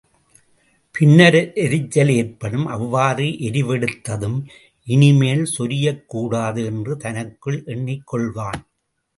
பின்னர் 0.95 1.37
எரிச்சல் 1.63 2.11
ஏற்படும் 2.13 2.65
அவ்வாறு 2.67 3.27
எரிவெடுத்ததும் 3.49 4.39
இனிமேல் 4.87 5.45
சொரியக்கூடாது 5.55 6.63
என்று 6.65 6.95
தனக்குள் 6.97 7.59
எண்ணிக்கொள்வான். 7.67 8.61